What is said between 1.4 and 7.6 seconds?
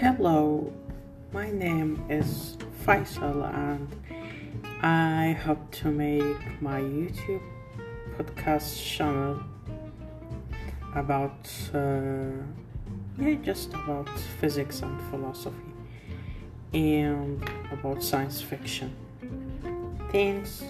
name is Faisal and I hope to make my YouTube